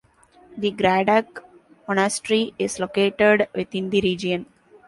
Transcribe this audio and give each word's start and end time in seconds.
The 0.57 0.71
Gradac 0.71 1.43
Monastery 1.87 2.55
is 2.57 2.79
located 2.79 3.47
within 3.53 3.91
the 3.91 4.01
region. 4.01 4.47